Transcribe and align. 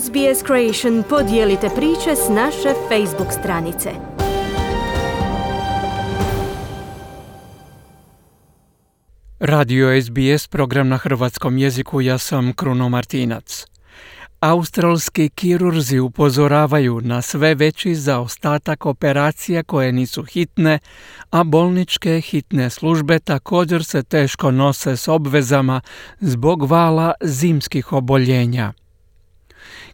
SBS 0.00 0.46
Creation 0.46 1.02
podijelite 1.08 1.68
priče 1.76 2.16
s 2.16 2.28
naše 2.28 2.74
Facebook 2.88 3.32
stranice. 3.40 3.90
Radio 9.40 10.02
SBS, 10.02 10.48
program 10.48 10.88
na 10.88 10.96
hrvatskom 10.96 11.58
jeziku, 11.58 12.00
ja 12.00 12.18
sam 12.18 12.52
Kruno 12.52 12.88
Martinac. 12.88 13.66
Australski 14.40 15.28
kirurzi 15.28 15.98
upozoravaju 15.98 17.00
na 17.00 17.22
sve 17.22 17.54
veći 17.54 17.94
zaostatak 17.94 18.86
operacija 18.86 19.62
koje 19.62 19.92
nisu 19.92 20.22
hitne, 20.22 20.78
a 21.30 21.44
bolničke 21.44 22.20
hitne 22.20 22.70
službe 22.70 23.18
također 23.18 23.84
se 23.84 24.02
teško 24.02 24.50
nose 24.50 24.96
s 24.96 25.08
obvezama 25.08 25.80
zbog 26.20 26.62
vala 26.62 27.12
zimskih 27.20 27.92
oboljenja. 27.92 28.72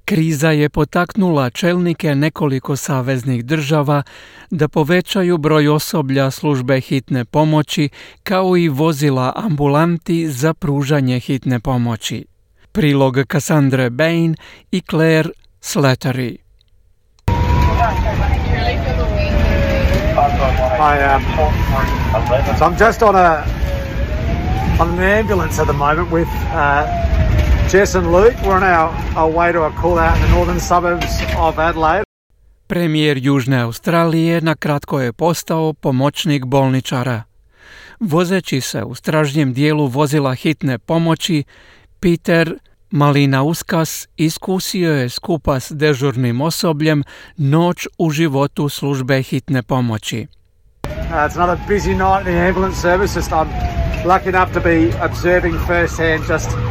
Kriza 0.05 0.51
je 0.51 0.69
potaknula 0.69 1.51
čelnike 1.51 2.15
nekoliko 2.15 2.77
saveznih 2.77 3.45
država 3.45 4.03
da 4.51 4.69
povećaju 4.69 5.39
broj 5.39 5.69
osoblja 5.69 6.31
službe 6.31 6.81
hitne 6.81 7.25
pomoći 7.25 7.89
kao 8.23 8.57
i 8.57 8.69
vozila 8.69 9.33
ambulanti 9.37 10.31
za 10.31 10.55
pružanje 10.55 11.21
hitne 11.21 11.61
pomoći. 11.61 12.25
Prilog 12.73 13.17
Cassandre 13.33 13.91
Bain 13.91 14.37
i 14.71 14.81
Claire 14.81 15.29
Slattery. 15.61 16.37
I 20.81 20.99
I'm 22.61 22.77
just 22.87 23.03
on 23.03 23.17
a 23.17 23.45
on 24.81 24.89
an 24.91 25.01
ambulance 25.01 25.59
at 25.59 25.67
the 25.67 25.73
moment 25.73 26.11
with 26.11 26.29
uh, 26.53 26.87
Jess 27.73 27.95
and 27.95 28.07
Luke. 28.07 28.35
We're 28.45 28.57
on 28.57 28.63
our, 28.63 28.91
our 29.17 29.31
way 29.31 29.53
to 29.53 29.63
a 29.63 29.71
call 29.71 29.99
out 29.99 30.17
in 30.17 30.23
the 30.23 30.31
northern 30.37 30.61
suburbs 30.61 31.07
of 31.39 31.59
Adelaide. 31.59 32.05
Premijer 32.67 33.19
Južne 33.19 33.61
Australije 33.61 34.41
na 34.41 34.55
kratko 34.55 35.01
je 35.01 35.13
postao 35.13 35.73
pomoćnik 35.73 36.45
bolničara. 36.45 37.23
Vozeći 38.01 38.61
se 38.61 38.85
u 38.85 38.95
stražnjem 38.95 39.53
dijelu 39.53 39.87
vozila 39.87 40.35
hitne 40.35 40.79
pomoći, 40.79 41.45
Peter 42.01 42.59
Malina 42.91 43.43
Uskas 43.43 44.09
iskusio 44.17 44.93
je 44.93 45.09
skupa 45.09 45.61
s 45.61 45.73
dežurnim 45.73 46.41
osobljem 46.41 47.05
noć 47.37 47.87
u 47.99 48.11
životu 48.11 48.69
službe 48.69 49.23
hitne 49.23 49.63
pomoći. 49.63 50.27
Uh, 50.85 51.15
it's 51.15 51.37
another 51.37 51.59
busy 51.69 51.91
night 51.91 52.27
in 52.27 52.33
the 52.33 52.49
ambulance 52.49 52.81
service. 52.81 53.19
Just 53.19 53.31
I'm 53.31 53.49
lucky 54.07 54.29
enough 54.29 54.53
to 54.53 54.61
be 54.61 55.05
observing 55.05 55.55
firsthand 55.67 56.23
just 56.29 56.68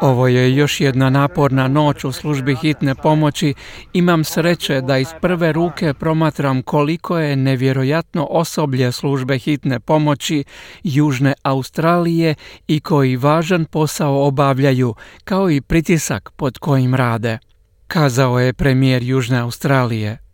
Ovo 0.00 0.26
je 0.26 0.54
još 0.54 0.80
jedna 0.80 1.10
naporna 1.10 1.68
noć 1.68 2.04
u 2.04 2.12
službi 2.12 2.56
hitne 2.56 2.94
pomoći. 2.94 3.54
Imam 3.92 4.24
sreće 4.24 4.80
da 4.80 4.98
iz 4.98 5.08
prve 5.20 5.52
ruke 5.52 5.94
promatram 5.94 6.62
koliko 6.62 7.18
je 7.18 7.36
nevjerojatno 7.36 8.26
osoblje 8.30 8.92
službe 8.92 9.38
hitne 9.38 9.80
pomoći 9.80 10.44
Južne 10.82 11.34
Australije 11.42 12.34
i 12.68 12.80
koji 12.80 13.16
važan 13.16 13.64
posao 13.64 14.26
obavljaju, 14.26 14.94
kao 15.24 15.50
i 15.50 15.60
pritisak 15.60 16.30
pod 16.36 16.58
kojim 16.58 16.94
rade. 16.94 17.38
Kazao 17.86 18.40
je 18.40 18.52
premijer 18.52 19.02
Južne 19.02 19.38
Australije. 19.38 20.25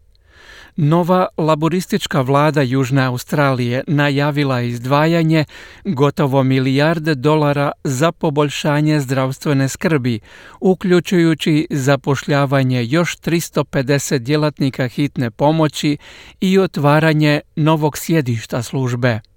Nova 0.76 1.26
laboristička 1.38 2.20
vlada 2.20 2.62
Južne 2.62 3.02
Australije 3.02 3.84
najavila 3.86 4.58
je 4.60 4.68
izdvajanje 4.68 5.44
gotovo 5.84 6.42
milijarde 6.42 7.14
dolara 7.14 7.72
za 7.84 8.12
poboljšanje 8.12 9.00
zdravstvene 9.00 9.68
skrbi, 9.68 10.20
uključujući 10.60 11.66
zapošljavanje 11.70 12.84
još 12.84 13.16
350 13.16 14.18
djelatnika 14.18 14.88
hitne 14.88 15.30
pomoći 15.30 15.96
i 16.40 16.58
otvaranje 16.58 17.40
novog 17.56 17.98
sjedišta 17.98 18.62
službe. 18.62 19.31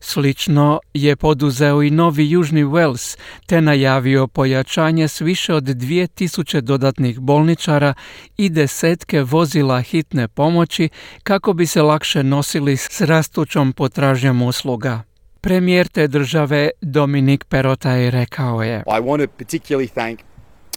Slično 0.00 0.80
je 0.94 1.16
poduzeo 1.16 1.82
i 1.82 1.90
Novi 1.90 2.30
Južni 2.30 2.64
Wales 2.64 3.18
te 3.46 3.60
najavio 3.60 4.26
pojačanje 4.26 5.08
s 5.08 5.20
više 5.20 5.54
od 5.54 5.64
2000 5.64 6.60
dodatnih 6.60 7.20
bolničara 7.20 7.94
i 8.36 8.48
desetke 8.48 9.22
vozila 9.22 9.80
hitne 9.80 10.28
pomoći 10.28 10.88
kako 11.22 11.52
bi 11.52 11.66
se 11.66 11.82
lakše 11.82 12.22
nosili 12.22 12.76
s 12.76 13.00
rastućom 13.00 13.72
potražnjom 13.72 14.42
usluga. 14.42 15.02
Premijer 15.40 15.88
te 15.88 16.06
države 16.06 16.70
Dominik 16.80 17.44
Perota 17.44 17.90
je 17.90 18.10
rekao 18.10 18.62
je 18.62 18.76
I 18.86 19.00
want 19.00 19.26
to 19.26 19.44
particularly 19.44 19.88
thank 19.94 20.20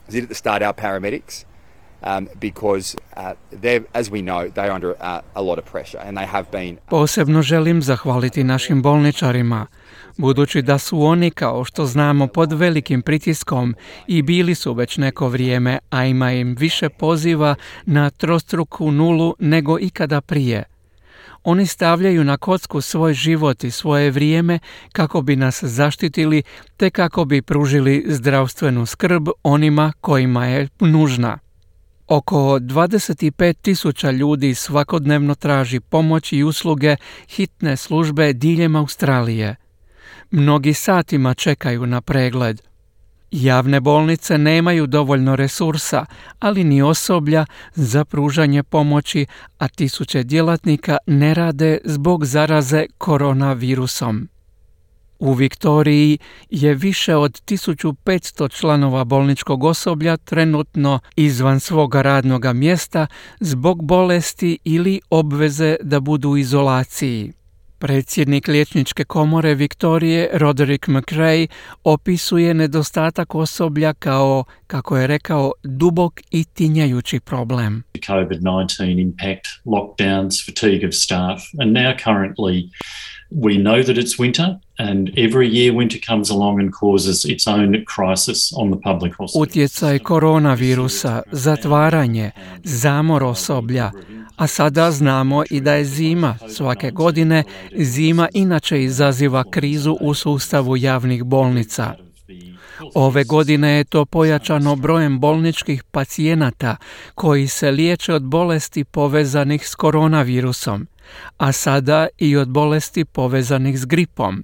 at 0.07 0.27
the 0.27 0.35
start 0.35 0.63
our 0.63 0.73
paramedics 0.73 1.50
Posebno 6.89 7.41
želim 7.41 7.81
zahvaliti 7.81 8.43
našim 8.43 8.81
bolničarima, 8.81 9.67
budući 10.17 10.61
da 10.61 10.77
su 10.77 11.01
oni, 11.01 11.31
kao 11.31 11.63
što 11.65 11.85
znamo, 11.85 12.27
pod 12.27 12.53
velikim 12.53 13.01
pritiskom 13.01 13.75
i 14.07 14.21
bili 14.21 14.55
su 14.55 14.73
već 14.73 14.97
neko 14.97 15.27
vrijeme, 15.27 15.79
a 15.89 16.05
ima 16.05 16.31
im 16.31 16.55
više 16.59 16.89
poziva 16.89 17.55
na 17.85 18.09
trostruku 18.09 18.91
nulu 18.91 19.35
nego 19.39 19.79
ikada 19.79 20.21
prije. 20.21 20.63
Oni 21.43 21.65
stavljaju 21.65 22.23
na 22.23 22.37
kocku 22.37 22.81
svoj 22.81 23.13
život 23.13 23.63
i 23.63 23.71
svoje 23.71 24.11
vrijeme 24.11 24.59
kako 24.91 25.21
bi 25.21 25.35
nas 25.35 25.63
zaštitili 25.63 26.43
te 26.77 26.89
kako 26.89 27.25
bi 27.25 27.41
pružili 27.41 28.05
zdravstvenu 28.07 28.85
skrb 28.85 29.27
onima 29.43 29.93
kojima 30.01 30.45
je 30.45 30.67
nužna. 30.79 31.39
Oko 32.11 32.59
25 32.59 33.53
tisuća 33.61 34.11
ljudi 34.11 34.55
svakodnevno 34.55 35.35
traži 35.35 35.79
pomoć 35.79 36.33
i 36.33 36.43
usluge 36.43 36.95
hitne 37.29 37.77
službe 37.77 38.33
diljem 38.33 38.75
Australije. 38.75 39.55
Mnogi 40.31 40.73
satima 40.73 41.33
čekaju 41.33 41.85
na 41.85 42.01
pregled. 42.01 42.61
Javne 43.31 43.79
bolnice 43.79 44.37
nemaju 44.37 44.87
dovoljno 44.87 45.35
resursa, 45.35 46.05
ali 46.39 46.63
ni 46.63 46.81
osoblja 46.81 47.45
za 47.75 48.05
pružanje 48.05 48.63
pomoći, 48.63 49.25
a 49.57 49.67
tisuće 49.67 50.23
djelatnika 50.23 50.97
ne 51.07 51.33
rade 51.33 51.77
zbog 51.83 52.25
zaraze 52.25 52.85
koronavirusom. 52.97 54.30
U 55.21 55.33
Viktoriji 55.33 56.17
je 56.49 56.73
više 56.73 57.15
od 57.15 57.41
1500 57.45 58.51
članova 58.51 59.03
bolničkog 59.03 59.63
osoblja 59.63 60.17
trenutno 60.17 60.99
izvan 61.15 61.59
svoga 61.59 62.01
radnoga 62.01 62.53
mjesta 62.53 63.07
zbog 63.39 63.83
bolesti 63.83 64.57
ili 64.63 65.01
obveze 65.09 65.75
da 65.81 65.99
budu 65.99 66.29
u 66.29 66.37
izolaciji. 66.37 67.31
Predsjednik 67.79 68.47
liječničke 68.47 69.03
komore 69.03 69.55
Viktorije 69.55 70.29
Roderick 70.33 70.87
McRae 70.87 71.47
opisuje 71.83 72.53
nedostatak 72.53 73.35
osoblja 73.35 73.93
kao, 73.93 74.43
kako 74.67 74.97
je 74.97 75.07
rekao, 75.07 75.51
dubok 75.63 76.21
i 76.31 76.43
tinjajući 76.43 77.19
problem. 77.19 77.83
COVID-19 78.07 78.99
impact, 79.01 79.45
lockdowns, 79.65 80.45
fatigue 80.45 80.87
of 80.87 80.93
staff, 80.93 81.41
and 81.59 81.77
now 81.77 81.93
currently 82.05 82.69
we 83.31 83.57
know 83.57 83.83
that 83.83 83.97
it's 83.97 84.19
winter 84.19 84.59
and 84.79 85.09
every 85.17 85.47
year 85.47 85.73
winter 85.73 85.99
comes 86.07 86.29
along 86.29 86.59
and 86.59 86.73
causes 86.73 87.25
its 87.25 87.47
own 87.47 87.85
crisis 87.85 88.53
on 88.55 88.71
the 88.71 88.79
public 88.83 89.13
hospital. 89.17 89.41
Utjecaj 89.41 89.99
koronavirusa, 89.99 91.21
zatvaranje, 91.31 92.31
zamor 92.63 93.23
osoblja, 93.23 93.91
a 94.35 94.47
sada 94.47 94.91
znamo 94.91 95.43
i 95.49 95.61
da 95.61 95.73
je 95.73 95.85
zima. 95.85 96.37
Svake 96.49 96.91
godine 96.91 97.43
zima 97.77 98.27
inače 98.33 98.83
izaziva 98.83 99.43
krizu 99.43 99.97
u 100.01 100.13
sustavu 100.13 100.77
javnih 100.77 101.23
bolnica. 101.23 101.93
Ove 102.95 103.23
godine 103.23 103.69
je 103.69 103.83
to 103.83 104.05
pojačano 104.05 104.75
brojem 104.75 105.19
bolničkih 105.19 105.83
pacijenata 105.83 106.75
koji 107.15 107.47
se 107.47 107.71
liječe 107.71 108.13
od 108.13 108.23
bolesti 108.23 108.83
povezanih 108.83 109.67
s 109.67 109.75
koronavirusom, 109.75 110.87
a 111.37 111.51
sada 111.51 112.07
i 112.17 112.37
od 112.37 112.49
bolesti 112.49 113.05
povezanih 113.05 113.79
s 113.79 113.85
gripom. 113.85 114.43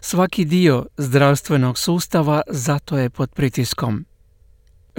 Svaki 0.00 0.44
dio 0.44 0.86
zdravstvenog 0.96 1.78
sustava 1.78 2.42
zato 2.48 2.98
je 2.98 3.10
pod 3.10 3.30
pritiskom. 3.30 4.04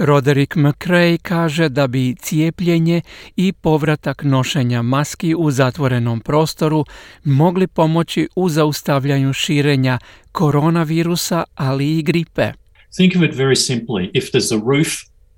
Roderick 0.02 0.56
McRae 0.56 1.18
kaže 1.18 1.68
da 1.68 1.86
bi 1.86 2.14
cijepljenje 2.14 3.00
i 3.36 3.52
povratak 3.52 4.22
nošenja 4.22 4.82
maski 4.82 5.34
u 5.34 5.50
zatvorenom 5.50 6.20
prostoru 6.20 6.84
mogli 7.24 7.66
pomoći 7.66 8.28
u 8.36 8.48
zaustavljanju 8.48 9.32
širenja 9.32 9.98
koronavirusa, 10.32 11.44
ali 11.54 11.98
i 11.98 12.02
gripe. 12.02 12.52
Think 12.96 13.16
of 13.16 13.22
it 13.22 13.34
very 13.34 13.56
simply. 13.56 14.10
If 14.14 14.24
there's 14.24 14.54
a 14.54 14.62
roof 14.66 14.88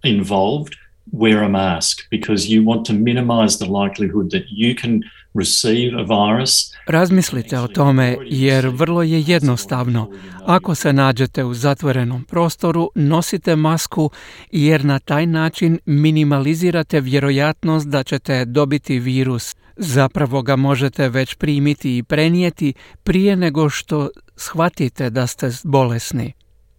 involved, 0.02 0.72
wear 1.12 1.44
a 1.44 1.48
mask 1.48 1.98
because 2.10 2.48
you 2.48 2.64
want 2.64 2.86
to 2.86 2.92
minimize 2.92 3.58
the 3.58 3.70
likelihood 3.70 4.30
that 4.30 4.44
you 4.50 4.74
can 4.80 5.00
receive 5.34 5.92
a 5.98 6.02
virus. 6.02 6.72
Razmislite 6.86 7.58
o 7.58 7.68
tome 7.68 8.16
jer 8.24 8.68
vrlo 8.68 9.02
je 9.02 9.24
jednostavno. 9.26 10.10
Ako 10.46 10.74
se 10.74 10.92
nađete 10.92 11.44
u 11.44 11.54
zatvorenom 11.54 12.24
prostoru, 12.24 12.90
nosite 12.94 13.56
masku 13.56 14.10
jer 14.50 14.84
na 14.84 14.98
taj 14.98 15.26
način 15.26 15.78
minimalizirate 15.86 17.00
vjerojatnost 17.00 17.88
da 17.88 18.02
ćete 18.02 18.44
dobiti 18.44 18.98
virus. 18.98 19.56
Zapravo 19.76 20.42
ga 20.42 20.56
možete 20.56 21.08
već 21.08 21.34
primiti 21.34 21.98
i 21.98 22.02
prenijeti 22.02 22.72
prije 23.04 23.36
nego 23.36 23.68
što 23.68 24.08
shvatite 24.36 25.10
da 25.10 25.26
ste 25.26 25.50
bolesni. 25.64 26.32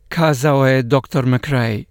Kazao 0.08 0.68
je 0.68 0.84
dr. 0.84 1.25
McRae. 1.25 1.84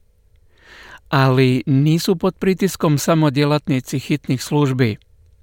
Ali 1.12 1.62
nisu 1.66 2.16
pod 2.16 2.34
pritiskom 2.34 2.98
samo 2.98 3.30
djelatnici 3.30 3.98
hitnih 3.98 4.42
službi. 4.42 4.96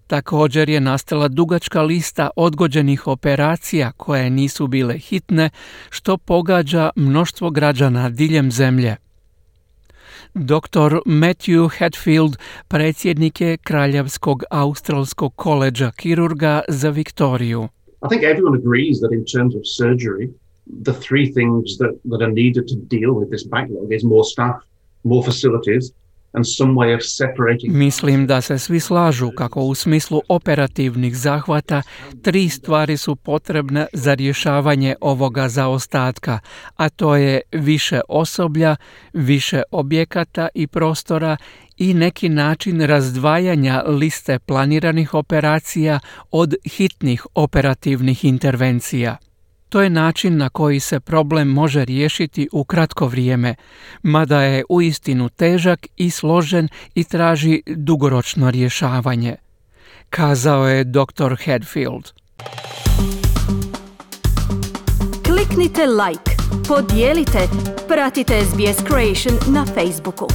Također 0.08 0.70
je 0.70 0.80
nastala 0.80 1.28
dugačka 1.28 1.82
lista 1.82 2.30
odgođenih 2.36 3.08
operacija 3.08 3.92
koje 3.92 4.30
nisu 4.30 4.68
bile 4.68 4.98
hitne, 4.98 5.50
što 5.90 6.18
pogađa 6.18 6.90
mnoštvo 6.96 7.50
građana 7.50 8.10
diljem 8.10 8.52
zemlje. 8.52 8.96
Dr. 10.34 10.92
Matthew 11.06 11.70
Hatfield 11.78 12.38
predsjednik 12.68 13.42
je 13.42 13.58
Kraljevskog 13.58 14.44
australskog 14.52 15.36
koleđa 15.36 15.92
kirurga 15.92 16.62
za 16.68 16.90
Viktoriju. 16.90 17.68
I 18.06 18.08
think 18.10 18.24
everyone 18.24 18.58
agrees 18.58 19.00
that 19.00 19.12
in 19.12 19.26
terms 19.36 19.56
of 19.56 19.62
surgery, 19.80 20.30
the 20.86 20.94
three 21.08 21.34
things 21.34 21.78
that, 21.80 21.94
that 22.10 22.22
are 22.22 22.34
needed 22.44 22.64
to 22.72 22.76
deal 22.96 23.12
with 23.20 23.30
this 23.30 23.44
backlog 23.50 23.94
is 23.94 24.04
more 24.04 24.24
staff, 24.24 24.70
more 25.04 25.26
facilities 25.26 26.00
Mislim 27.62 28.28
da 28.28 28.42
se 28.42 28.60
svi 28.60 28.80
slažu 28.80 29.32
kako 29.38 29.62
u 29.62 29.76
smislu 29.76 30.22
operativnih 30.28 31.18
zahvata 31.18 31.82
tri 32.22 32.50
stvari 32.50 32.98
su 32.98 33.16
potrebne 33.16 33.86
za 33.94 34.14
rješavanje 34.14 34.96
ovoga 35.02 35.50
zaostatka, 35.50 36.40
a 36.76 36.90
to 36.90 37.16
je 37.16 37.42
više 37.52 38.02
osoblja, 38.10 38.76
više 39.14 39.62
objekata 39.72 40.48
i 40.54 40.68
prostora 40.68 41.38
i 41.78 41.94
neki 41.94 42.30
način 42.30 42.82
razdvajanja 42.82 43.84
liste 43.88 44.40
planiranih 44.40 45.14
operacija 45.14 46.00
od 46.32 46.56
hitnih 46.66 47.26
operativnih 47.36 48.26
intervencija. 48.26 49.18
To 49.70 49.82
je 49.82 49.90
način 49.90 50.38
na 50.38 50.50
koji 50.50 50.80
se 50.80 51.00
problem 51.00 51.48
može 51.48 51.86
riješiti 51.86 52.50
u 52.52 52.64
kratko 52.64 53.08
vrijeme, 53.08 53.56
mada 54.04 54.42
je 54.42 54.64
uistinu 54.70 55.30
težak 55.30 55.88
i 55.98 56.10
složen 56.10 56.68
i 56.96 57.04
traži 57.04 57.62
dugoročno 57.66 58.52
rješavanje, 58.52 59.36
kazao 60.10 60.68
je 60.68 60.84
dr. 60.84 61.36
Hadfield. 61.46 62.12
Kliknite 65.26 65.86
like, 65.86 66.32
podijelite, 66.68 67.40
pratite 67.88 68.42
SBS 68.42 68.84
Creation 68.88 69.54
na 69.54 69.66
Facebooku. 69.66 70.28